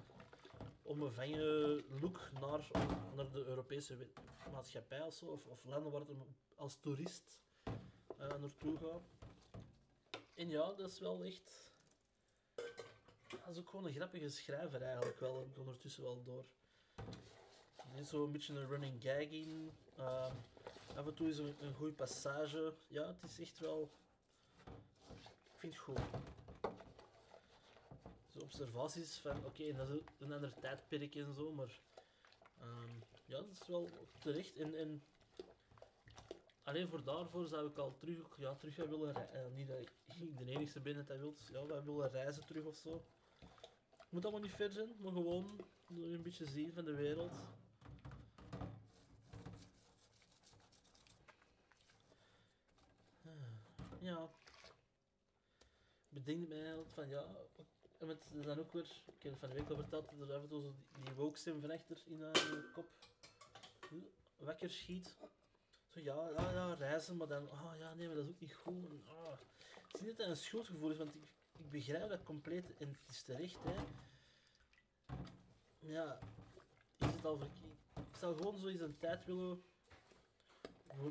onbevangen 0.85 1.85
look 2.00 2.30
naar, 2.40 2.71
naar 3.14 3.30
de 3.30 3.44
Europese 3.44 3.97
maatschappij 4.52 5.02
of, 5.02 5.14
zo, 5.14 5.26
of, 5.26 5.47
of 5.47 5.64
landen 5.64 5.92
waar 5.92 6.06
hem 6.06 6.23
als 6.56 6.76
toerist 6.80 7.40
eh, 8.18 8.28
naartoe 8.40 8.76
gaat. 8.76 9.02
En 10.35 10.49
ja, 10.49 10.73
dat 10.73 10.90
is 10.90 10.99
wel 10.99 11.23
echt. 11.23 11.73
Dat 13.28 13.49
is 13.50 13.59
ook 13.59 13.68
gewoon 13.68 13.87
een 13.87 13.94
grappige 13.94 14.28
schrijver 14.28 14.83
eigenlijk 14.83 15.21
wel, 15.21 15.38
heb 15.38 15.47
ik 15.47 15.59
ondertussen 15.59 16.02
wel 16.02 16.23
door. 16.23 16.44
Er 17.94 18.00
is 18.00 18.09
zo'n 18.09 18.33
beetje 18.33 18.54
een 18.54 18.68
running 18.68 19.02
gag 19.02 19.30
in. 19.30 19.71
Ehm, 19.97 20.35
af 20.97 21.06
en 21.06 21.14
toe 21.14 21.28
is 21.28 21.38
een, 21.38 21.54
een 21.61 21.75
goede 21.75 21.92
passage. 21.92 22.75
Ja, 22.88 23.06
het 23.06 23.30
is 23.30 23.40
echt 23.40 23.59
wel. 23.59 23.90
Ik 25.23 25.59
vind 25.61 25.73
het 25.73 25.83
goed. 25.83 26.00
Observaties 28.44 29.18
van, 29.18 29.44
oké, 29.44 29.72
dat 29.72 29.88
is 29.88 30.00
een 30.18 30.32
ander 30.32 30.54
tijdperk 30.60 31.14
en 31.14 31.34
zo, 31.34 31.52
maar. 31.52 31.80
ehm, 32.60 32.90
ja, 33.26 33.36
dat 33.40 33.50
is 33.50 33.66
wel 33.66 33.88
terecht. 34.20 34.56
En, 34.56 34.74
en 34.74 35.04
alleen 36.62 36.88
voor 36.88 37.04
daarvoor 37.04 37.46
zou 37.46 37.68
ik 37.68 37.78
al 37.78 37.96
terug, 37.96 38.36
ja, 38.38 38.54
terug 38.54 38.76
willen 38.76 39.12
reizen. 39.12 39.54
niet 39.54 39.68
dat 39.68 39.78
ik 39.78 39.92
de 40.38 40.44
enigste 40.44 40.80
ben 40.80 41.06
dat 41.06 41.18
wilt. 41.18 41.48
Ja, 41.52 41.66
wij 41.66 41.82
willen 41.82 42.10
reizen 42.10 42.46
terug 42.46 42.64
of 42.64 42.76
zo. 42.76 43.04
Moet 44.10 44.22
allemaal 44.22 44.42
niet 44.42 44.52
ver 44.54 44.72
zijn, 44.72 44.96
maar 44.98 45.12
gewoon 45.12 45.64
een 45.88 46.22
beetje 46.22 46.46
zien 46.46 46.72
van 46.72 46.84
de 46.84 46.94
wereld. 46.94 47.32
Ah, 53.26 54.00
Ja. 54.00 54.30
Bedenk 56.08 56.50
eigenlijk 56.50 56.90
van 56.90 57.08
ja. 57.08 57.26
Met 58.06 58.25
dan 58.44 58.58
ook 58.58 58.73
weer, 58.73 59.02
ik 59.16 59.23
heb 59.23 59.38
van 59.38 59.49
de 59.49 59.54
week 59.54 59.70
al 59.70 59.76
verteld 59.76 60.11
dat 60.18 60.28
er 60.28 60.34
af 60.34 60.42
en 60.42 60.49
toe 60.49 60.62
die, 61.04 61.14
woke 61.14 61.38
van 61.38 61.70
achter 61.70 62.02
in 62.06 62.18
je 62.18 62.70
kop 62.73 62.87
wakker 64.44 64.70
schiet. 64.70 65.16
Zo 65.88 66.00
ja, 66.00 66.28
ja, 66.28 66.50
ja, 66.50 66.75
reizen, 66.75 67.16
maar 67.16 67.26
dan, 67.26 67.50
ah 67.50 67.78
ja, 67.78 67.94
nee, 67.94 68.06
maar 68.06 68.16
dat 68.16 68.25
is 68.25 68.30
ook 68.30 68.40
niet 68.40 68.54
goed. 68.54 68.84
En, 68.84 69.02
ah. 69.06 69.38
Ik 69.88 69.96
zie 69.96 70.06
dat 70.06 70.16
dat 70.16 70.26
een 70.26 70.37
schuldgevoel 70.37 70.90
is, 70.90 70.99
want 70.99 71.14
ik, 71.14 71.32
ik 71.52 71.70
begrijp 71.70 72.08
dat 72.08 72.23
compleet 72.23 72.76
en 72.76 72.88
het 72.88 73.11
is 73.11 73.23
terecht, 73.23 73.58
hè. 73.62 73.75
Ja, 75.78 76.18
is 76.99 77.06
het 77.06 77.25
al 77.25 77.38
verkeerd? 77.38 77.78
Ik 77.94 78.16
zou 78.18 78.37
gewoon 78.37 78.58
zo 78.58 78.66
een 78.66 78.99
tijd 78.99 79.25
willen. 79.25 79.62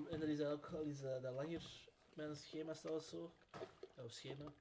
En 0.09 0.19
dat 0.19 0.29
is 0.29 0.41
ook 0.41 0.65
al 0.65 0.83
eens 0.83 1.01
eh, 1.01 1.21
dat 1.21 1.33
langer 1.33 1.89
mijn 2.13 2.35
schema 2.35 2.73
staat 2.73 3.03
zo. 3.03 3.33
Of 3.95 4.11
schema. 4.11 4.53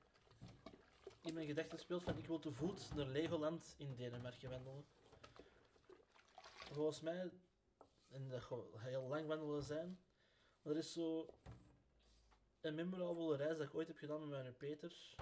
In 1.24 1.34
mijn 1.34 1.46
gedachten 1.46 1.78
speelt 1.78 2.02
van 2.02 2.18
ik 2.18 2.26
wil 2.26 2.38
te 2.38 2.52
voet 2.52 2.94
naar 2.94 3.06
Legoland 3.06 3.74
in 3.78 3.94
Denemarken 3.94 4.50
wandelen. 4.50 4.84
Volgens 6.54 7.00
mij, 7.00 7.30
en 8.08 8.28
dat 8.28 8.42
gaat 8.42 8.64
heel 8.76 9.02
lang 9.02 9.26
wandelen 9.26 9.62
zijn, 9.62 9.98
er 10.62 10.76
is 10.76 10.92
zo 10.92 11.34
een 12.60 12.74
memorabele 12.74 13.36
reis 13.36 13.58
dat 13.58 13.66
ik 13.66 13.74
ooit 13.74 13.86
heb 13.86 13.96
gedaan 13.96 14.28
met 14.28 14.42
mijn 14.42 14.56
Peter. 14.56 15.14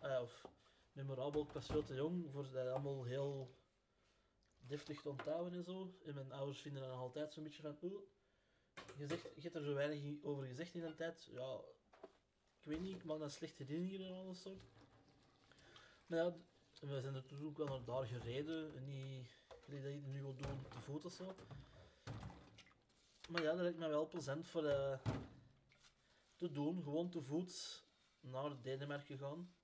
Ah, 0.00 0.22
of 0.22 0.46
memorabel, 0.92 1.42
ik 1.42 1.62
veel 1.62 1.82
te 1.82 1.94
jong 1.94 2.30
voor 2.32 2.50
dat 2.52 2.66
allemaal 2.66 3.04
heel 3.04 3.54
deftig 4.58 5.00
te 5.00 5.08
onthouden 5.08 5.52
en 5.52 5.64
zo. 5.64 5.94
En 6.04 6.14
mijn 6.14 6.32
ouders 6.32 6.60
vinden 6.60 6.82
dan 6.82 6.98
altijd 6.98 7.32
zo'n 7.32 7.42
beetje 7.42 7.62
van, 7.62 7.78
oeh, 7.82 8.02
je, 8.96 9.06
zegt, 9.06 9.22
je 9.22 9.40
hebt 9.40 9.54
er 9.54 9.62
zo 9.62 9.74
weinig 9.74 10.22
over 10.22 10.46
gezegd 10.46 10.74
in 10.74 10.82
een 10.82 10.96
tijd. 10.96 11.28
Ja, 11.30 11.60
ik 12.60 12.64
weet 12.64 12.80
niet, 12.80 12.96
ik 12.96 13.04
maak 13.04 13.18
dan 13.18 13.30
slechte 13.30 13.64
herinneringen 13.64 14.16
en 14.16 14.24
alles 14.24 14.42
zo. 14.42 14.58
Maar 16.08 16.18
ja, 16.18 16.32
we 16.80 17.00
zijn 17.00 17.14
er 17.14 17.26
toen 17.26 17.46
ook 17.46 17.56
wel 17.56 17.66
naar 17.66 17.84
daar 17.84 18.06
gereden. 18.06 18.76
En 18.76 18.84
niet 18.86 19.82
dat 19.82 19.92
je 19.92 20.00
nu 20.06 20.20
wil 20.20 20.36
doen 20.36 20.66
te 20.68 20.80
voet 20.80 21.04
of 21.04 21.12
zo. 21.12 21.34
Maar 23.28 23.42
ja, 23.42 23.52
dat 23.52 23.60
lijkt 23.60 23.78
me 23.78 23.88
wel 23.88 24.08
plezant 24.08 24.46
voor 24.46 24.64
eh, 24.64 24.98
te 26.36 26.52
doen. 26.52 26.82
Gewoon 26.82 27.10
te 27.10 27.22
voet 27.22 27.82
naar 28.20 28.62
Denemarken 28.62 29.18
gaan. 29.18 29.54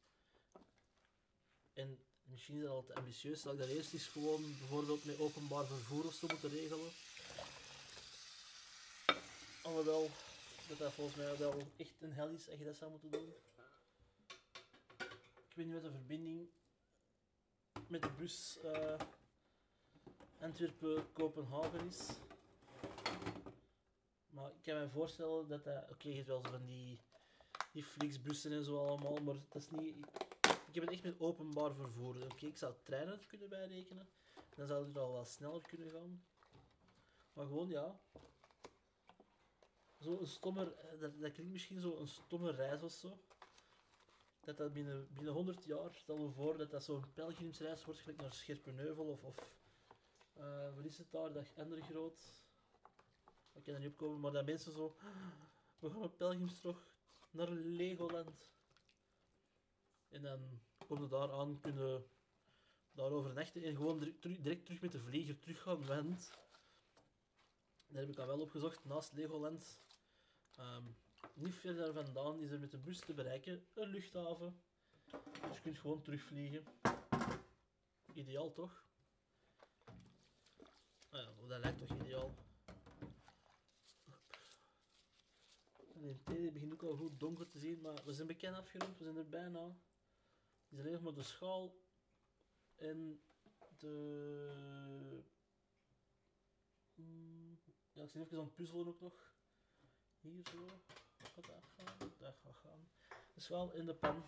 En 1.72 1.98
misschien 2.22 2.56
is 2.56 2.62
dat 2.62 2.70
al 2.70 2.84
te 2.84 2.94
ambitieus. 2.94 3.42
Dat 3.42 3.52
ik 3.52 3.58
dat 3.58 3.68
eerst 3.68 3.92
eens 3.92 4.08
gewoon 4.08 4.42
bijvoorbeeld 4.58 5.04
met 5.04 5.18
openbaar 5.18 5.66
vervoer 5.66 6.06
of 6.06 6.14
zo 6.14 6.26
moeten 6.26 6.50
regelen. 6.50 6.90
Alhoewel, 9.62 10.10
dat 10.68 10.78
dat 10.78 10.92
volgens 10.92 11.16
mij 11.16 11.36
wel 11.36 11.62
echt 11.76 12.00
een 12.00 12.12
hel 12.12 12.28
is 12.28 12.48
als 12.48 12.58
je 12.58 12.64
dat 12.64 12.76
zou 12.76 12.90
moeten 12.90 13.10
doen. 13.10 13.32
Ik 15.54 15.60
weet 15.60 15.72
niet 15.72 15.82
wat 15.82 15.92
de 15.92 15.98
verbinding 15.98 16.48
met 17.88 18.02
de 18.02 18.10
bus 18.18 18.60
eh, 18.60 19.00
Antwerpen-Kopenhagen 20.40 21.86
is. 21.86 22.08
Maar 24.30 24.50
ik 24.50 24.62
kan 24.62 24.78
me 24.78 24.88
voorstellen 24.88 25.48
dat 25.48 25.64
dat... 25.64 25.90
Oké, 25.90 26.08
hebt 26.08 26.26
wel 26.26 26.42
zo 26.44 26.50
van 26.50 26.64
die, 26.66 27.00
die 27.72 27.84
Flixbussen 27.84 28.52
en 28.52 28.64
zo 28.64 28.86
allemaal, 28.86 29.16
maar 29.16 29.34
dat 29.34 29.62
is 29.62 29.70
niet... 29.70 29.96
Ik 30.42 30.74
heb 30.74 30.82
het 30.84 30.92
echt 30.92 31.02
met 31.02 31.20
openbaar 31.20 31.74
vervoer. 31.74 32.24
Oké, 32.24 32.46
ik 32.46 32.56
zou 32.56 32.74
treinen 32.82 33.26
kunnen 33.26 33.48
bijrekenen. 33.48 34.08
Dan 34.56 34.66
zou 34.66 34.86
het 34.86 34.96
al 34.98 35.12
wat 35.12 35.28
sneller 35.28 35.62
kunnen 35.62 35.90
gaan. 35.90 36.24
Maar 37.32 37.46
gewoon, 37.46 37.68
ja. 37.68 38.00
Zo 39.98 40.18
een 40.20 40.26
stommer... 40.26 40.76
eh, 40.76 41.00
Dat, 41.00 41.20
dat 41.20 41.32
klinkt 41.32 41.52
misschien 41.52 41.80
zo 41.80 41.96
een 41.96 42.08
stomme 42.08 42.50
reis 42.50 42.82
of 42.82 42.92
zo. 42.92 43.18
Dat 44.44 44.56
dat 44.56 44.72
binnen, 44.72 45.08
binnen 45.14 45.32
100 45.32 45.64
jaar, 45.64 45.94
stel 45.94 46.18
je 46.18 46.30
voor 46.30 46.56
dat 46.56 46.70
dat 46.70 46.84
zo'n 46.84 47.12
pelgrimsreis 47.12 47.84
wordt, 47.84 48.00
gelijk 48.00 48.20
naar 48.20 48.32
Scherpenheuvel 48.32 49.04
of... 49.04 49.22
of 49.22 49.36
eh, 50.32 50.74
wat 50.74 50.84
is 50.84 50.98
het 50.98 51.10
daar, 51.10 51.32
dat 51.32 51.52
andere 51.56 51.82
groot... 51.82 52.20
Ik 53.52 53.62
kan 53.62 53.74
er 53.74 53.80
niet 53.80 53.88
opkomen, 53.88 54.20
maar 54.20 54.32
dat 54.32 54.46
mensen 54.46 54.72
zo... 54.72 54.96
We 55.78 55.90
gaan 55.90 56.00
met 56.00 56.16
pelgrimstocht 56.16 56.94
naar 57.30 57.50
Legoland. 57.50 58.52
En 60.08 60.22
dan 60.22 60.60
komen 60.86 61.02
we 61.04 61.10
daar 61.10 61.32
aan, 61.32 61.60
kunnen 61.60 62.04
daar 62.92 63.10
overnachten 63.10 63.62
en 63.62 63.76
gewoon 63.76 63.98
direct, 63.98 64.20
terug- 64.20 64.40
direct 64.40 64.64
terug 64.64 64.80
met 64.80 64.92
de 64.92 65.00
vlieger 65.00 65.38
teruggaan. 65.38 65.86
Want, 65.86 66.30
daar 67.86 68.00
heb 68.00 68.10
ik 68.10 68.18
al 68.18 68.26
wel 68.26 68.40
opgezocht, 68.40 68.84
naast 68.84 69.12
Legoland, 69.12 69.80
ehm, 70.56 70.84
niet 71.34 71.54
ver 71.54 71.76
daar 71.76 71.92
vandaan 71.92 72.40
is 72.40 72.50
er 72.50 72.60
met 72.60 72.70
de 72.70 72.78
bus 72.78 72.98
te 72.98 73.14
bereiken 73.14 73.66
een 73.74 73.88
luchthaven. 73.88 74.62
Dus 75.48 75.56
je 75.56 75.60
kunt 75.62 75.78
gewoon 75.78 76.02
terugvliegen. 76.02 76.64
Ideaal 78.14 78.52
toch? 78.52 78.84
Ah 81.08 81.20
ja, 81.20 81.46
dat 81.48 81.60
lijkt 81.60 81.78
toch 81.78 82.00
ideaal. 82.00 82.34
En 85.94 86.02
het 86.02 86.52
begint 86.52 86.72
ook 86.72 86.82
al 86.82 86.96
goed 86.96 87.20
donker 87.20 87.48
te 87.48 87.58
zien, 87.58 87.80
maar 87.80 88.04
we 88.04 88.12
zijn 88.12 88.26
bekend 88.26 88.56
afgerond, 88.56 88.98
we 88.98 89.04
zijn 89.04 89.16
er 89.16 89.28
bijna. 89.28 89.64
Het 89.64 90.72
is 90.72 90.78
alleen 90.78 90.92
nog 90.92 91.02
maar 91.02 91.14
de 91.14 91.22
schaal 91.22 91.76
en 92.74 93.20
de 93.78 95.24
Mm, 96.94 97.58
ja, 97.92 98.02
ik 98.02 98.10
zit 98.10 98.22
even 98.22 98.38
aan 98.38 98.44
het 98.44 98.54
puzzelen 98.54 98.86
ook 98.86 99.00
nog. 99.00 99.34
Hier 100.20 100.42
zo. 100.50 100.66
Dat 101.34 101.44
gaan? 101.46 102.10
Gaat 102.20 102.56
gaan. 102.62 102.88
Dus 103.34 103.48
wel 103.48 103.72
in 103.72 103.86
de 103.86 103.94
pan. 103.94 104.22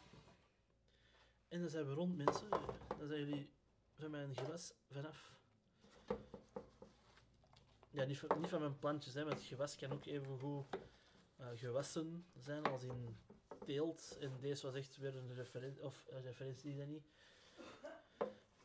En 1.48 1.60
dan 1.60 1.70
zijn 1.70 1.86
we 1.86 1.94
rond, 1.94 2.16
mensen. 2.16 2.50
Dan 2.98 3.06
zijn 3.06 3.20
jullie 3.20 3.50
van 3.94 4.10
mijn 4.10 4.34
gewas 4.34 4.74
vanaf. 4.90 5.34
Ja, 7.90 8.04
niet 8.04 8.18
van, 8.18 8.40
niet 8.40 8.48
van 8.48 8.60
mijn 8.60 8.78
plantjes, 8.78 9.14
hè, 9.14 9.24
want 9.24 9.36
het 9.36 9.46
gewas 9.46 9.76
kan 9.76 9.92
ook 9.92 10.04
even 10.04 10.38
goed 10.38 10.66
eh, 11.36 11.46
gewassen 11.54 12.26
zijn 12.34 12.64
als 12.64 12.82
in 12.82 13.16
teelt. 13.64 14.16
En 14.20 14.40
deze 14.40 14.66
was 14.66 14.74
echt 14.74 14.96
weer 14.96 15.16
een 15.16 15.34
referentie, 15.34 15.84
of 15.84 16.06
een 16.08 16.22
referentie 16.22 16.76
dat 16.76 16.86
niet. 16.86 17.10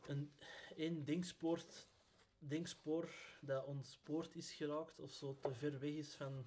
Een 0.06 0.32
één 0.76 1.04
denkpoort, 1.04 1.88
denkspoor 2.38 3.10
dat 3.40 3.64
ontspoord 3.64 4.36
is 4.36 4.52
geraakt 4.52 4.98
of 4.98 5.12
zo 5.12 5.38
te 5.40 5.54
ver 5.54 5.78
weg 5.78 5.90
is 5.90 6.14
van. 6.14 6.46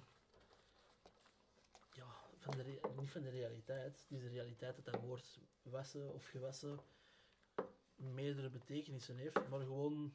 Van 2.46 2.56
de, 2.56 2.80
niet 3.00 3.10
van 3.10 3.22
de 3.22 3.30
realiteit. 3.30 4.00
Het 4.00 4.10
is 4.10 4.20
de 4.20 4.28
realiteit 4.28 4.76
dat 4.76 4.84
dat 4.84 5.00
woord 5.00 5.40
wassen 5.62 6.14
of 6.14 6.26
gewassen 6.26 6.78
meerdere 7.96 8.48
betekenissen 8.50 9.16
heeft, 9.16 9.48
maar 9.48 9.60
gewoon 9.60 10.14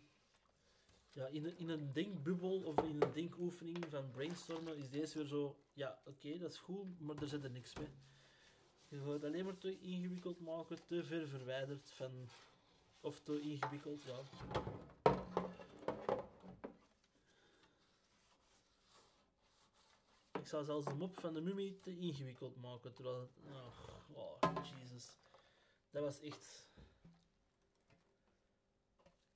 ja, 1.09 1.27
in, 1.27 1.45
een, 1.45 1.57
in 1.57 1.69
een 1.69 1.93
denkbubbel 1.93 2.61
of 2.63 2.83
in 2.83 3.01
een 3.01 3.13
denkoefening 3.13 3.85
van 3.89 4.11
brainstormen 4.11 4.77
is 4.77 4.89
deze 4.89 5.17
weer 5.17 5.27
zo, 5.27 5.55
ja, 5.73 6.01
oké, 6.05 6.37
dat 6.37 6.51
is 6.51 6.57
goed, 6.57 6.99
maar 6.99 7.15
er 7.15 7.27
zit 7.27 7.43
er 7.43 7.51
niks 7.51 7.75
mee. 7.75 7.89
Je 8.87 8.97
gaat 8.97 9.13
het 9.13 9.23
alleen 9.23 9.45
maar 9.45 9.57
te 9.57 9.79
ingewikkeld 9.79 10.39
maken, 10.39 10.85
te 10.85 11.03
ver 11.03 11.27
verwijderd 11.27 11.91
van, 11.91 12.29
of 12.99 13.19
te 13.19 13.41
ingewikkeld, 13.41 14.01
ja. 14.03 14.19
Ik 20.41 20.47
zou 20.47 20.65
zelfs 20.65 20.85
de 20.85 20.93
mop 20.93 21.19
van 21.19 21.33
de 21.33 21.41
mummie 21.41 21.79
te 21.79 21.97
ingewikkeld 21.97 22.61
maken, 22.61 22.93
terwijl 22.93 23.19
het, 23.19 23.29
oh, 24.13 24.41
oh 24.43 24.65
Jesus. 24.79 25.17
Dat 25.89 26.03
was 26.03 26.19
echt... 26.21 26.69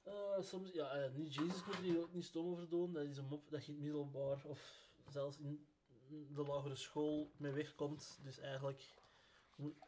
Eh, 0.04 0.42
soms, 0.42 0.72
ja, 0.72 0.90
eh, 0.90 1.14
niet 1.14 1.34
Jezus 1.34 1.66
moet 1.66 1.76
hier 1.76 2.02
ook 2.02 2.14
niet 2.14 2.26
stom 2.26 2.46
over 2.46 2.70
doen. 2.70 2.94
Dat 2.94 3.06
is 3.06 3.18
een 3.18 3.28
mop 3.28 3.50
dat 3.50 3.66
je 3.66 3.72
in 3.72 3.82
middelbaar 3.82 4.46
of 4.46 4.88
zelfs 5.10 5.38
in 5.38 5.68
de 6.10 6.44
lagere 6.48 6.76
school 6.76 7.32
mee 7.38 7.52
wegkomt. 7.52 8.20
Dus 8.24 8.40
eigenlijk, 8.40 8.94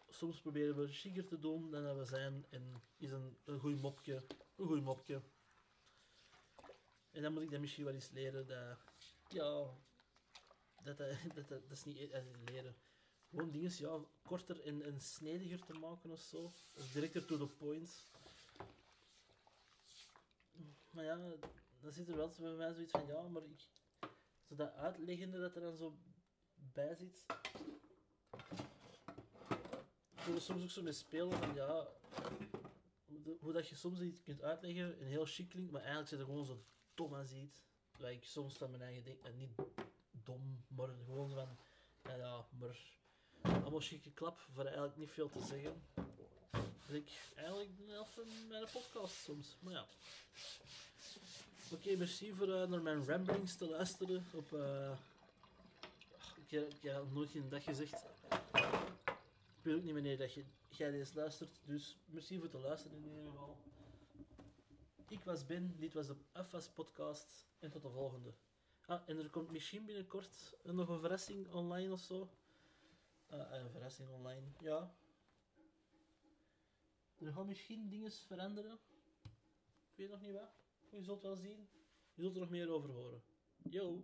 soms 0.09 0.41
proberen 0.41 0.75
we 0.75 0.88
chiquer 0.88 1.25
te 1.25 1.39
doen 1.39 1.71
dan 1.71 1.83
dat 1.83 1.97
we 1.97 2.05
zijn. 2.05 2.45
En 2.50 2.81
is 2.97 3.12
een, 3.12 3.38
een 3.45 3.59
goed 3.59 3.81
mopje. 3.81 4.24
Een 4.55 4.67
goed 4.67 4.83
mopje. 4.83 5.21
En 7.12 7.21
dan 7.21 7.33
moet 7.33 7.41
ik 7.41 7.51
dan 7.51 7.62
misschien 7.62 7.86
wel 7.86 7.93
eens 7.93 8.12
leren 8.12 8.47
dat, 8.47 8.77
ja, 9.27 9.65
dat, 10.84 10.98
dat, 11.36 11.36
dat, 11.36 11.48
dat, 11.48 11.72
is 11.72 11.84
niet 11.84 12.12
eh, 12.12 12.24
leren. 12.46 12.75
Gewoon 13.29 13.51
dingen 13.51 13.72
ja, 13.77 14.00
korter 14.22 14.62
en, 14.62 14.81
en 14.81 15.01
snediger 15.01 15.65
te 15.65 15.74
maken 15.74 16.12
of 16.12 16.19
zo. 16.19 16.53
Directer 16.93 17.25
to 17.25 17.38
the 17.38 17.48
point. 17.48 18.03
Maar 20.89 21.03
ja, 21.03 21.36
dan 21.79 21.91
zit 21.91 22.07
er 22.07 22.15
wel 22.15 22.31
bij 22.39 22.51
mij 22.51 22.74
zoiets 22.74 22.91
van, 22.91 23.07
ja, 23.07 23.22
maar 23.22 23.43
ik... 23.43 23.65
Zo 24.48 24.55
dat 24.55 24.74
uitleggende 24.74 25.39
dat 25.39 25.55
er 25.55 25.62
dan 25.62 25.75
zo 25.75 25.98
bij 26.55 26.96
zit... 26.96 27.25
Ik 30.10 30.24
wil 30.25 30.39
soms 30.39 30.63
ook 30.63 30.69
zo 30.69 30.81
mee 30.81 30.93
spelen 30.93 31.38
van, 31.38 31.53
ja... 31.53 31.88
Hoe, 33.39 33.53
dat 33.53 33.67
je 33.67 33.75
soms 33.75 34.00
iets 34.00 34.24
kunt 34.24 34.41
uitleggen 34.41 35.00
en 35.00 35.05
heel 35.05 35.25
chic 35.25 35.50
klinkt, 35.50 35.72
maar 35.72 35.81
eigenlijk 35.81 36.10
zit 36.10 36.19
er 36.19 36.25
gewoon 36.25 36.46
zo 36.46 36.63
dom 36.93 37.15
aan 37.15 37.27
ziet. 37.27 37.62
Dat 37.98 38.10
ik 38.10 38.24
soms 38.24 38.57
van 38.57 38.69
mijn 38.69 38.81
eigen 38.81 39.03
denk, 39.03 39.24
en 39.24 39.38
niet 39.38 39.55
dom, 40.12 40.56
maar 40.77 40.89
gewoon 41.05 41.29
van... 41.29 41.48
Ja, 42.17 42.46
maar... 42.60 42.96
Allemaal 43.41 43.80
chique 43.80 44.12
klap, 44.12 44.39
voor 44.54 44.63
eigenlijk 44.63 44.97
niet 44.97 45.12
veel 45.12 45.30
te 45.30 45.45
zeggen. 45.45 45.82
Dus 46.88 46.95
ik 46.95 47.10
eigenlijk 47.36 47.78
de 47.78 47.84
helft 47.91 48.13
van 48.13 48.23
mijn 48.49 48.65
podcast 48.73 49.15
soms, 49.15 49.58
maar 49.60 49.73
ja. 49.73 49.86
Oké, 51.73 51.95
merci 51.95 52.34
voor 52.34 52.54
eh, 52.54 52.67
naar 52.67 52.82
mijn 52.82 53.06
ramblings 53.06 53.56
te 53.56 53.69
luisteren. 53.69 54.25
Op, 54.34 54.54
eh, 54.54 54.91
ik, 56.36 56.51
heb- 56.82 56.84
nog 56.84 57.13
nooit 57.13 57.36
een 57.36 57.49
dag 57.49 57.63
gezegd. 57.63 58.04
Ik 59.58 59.62
weet 59.63 59.75
ook 59.75 59.84
niet 59.84 59.93
wanneer 59.93 60.17
dat 60.17 60.34
je, 60.34 60.43
jij 60.69 60.91
deze 60.91 61.15
luistert, 61.15 61.60
dus 61.65 61.97
merci 62.06 62.36
voor 62.39 62.43
het 62.51 62.62
luisteren 62.62 62.97
in 62.97 63.04
ieder 63.04 63.25
geval. 63.32 63.58
Ik 65.10 65.23
was 65.23 65.45
Ben, 65.45 65.75
dit 65.80 65.93
was 65.93 66.08
de 66.08 66.15
FS 66.43 66.69
podcast 66.69 67.45
en 67.60 67.71
tot 67.71 67.82
de 67.82 67.89
volgende. 67.89 68.34
Ah, 68.88 69.02
en 69.06 69.17
er 69.17 69.30
komt 69.30 69.52
misschien 69.52 69.86
binnenkort 69.86 70.58
nog 70.63 70.89
een 70.89 71.00
verrassing 71.00 71.52
online 71.54 71.91
of 71.91 72.00
zo. 72.00 72.30
Ah, 73.30 73.52
een 73.52 73.69
verrassing 73.69 74.10
online, 74.10 74.47
ja. 74.60 74.95
Er 77.17 77.34
gaan 77.34 77.45
misschien 77.45 77.89
dingen 77.89 78.12
veranderen. 78.12 78.80
Ik 79.91 79.95
weet 79.95 80.10
nog 80.10 80.21
niet 80.21 80.34
wat. 80.34 80.50
Je 80.89 81.04
zult 81.04 81.21
wel 81.21 81.36
zien. 81.36 81.69
Je 82.13 82.21
zult 82.21 82.34
er 82.34 82.39
nog 82.39 82.50
meer 82.50 82.69
over 82.69 82.89
horen. 82.89 83.23
Yo! 83.69 84.04